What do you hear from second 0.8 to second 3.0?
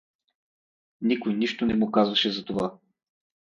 Никой нищо не му казваше за това.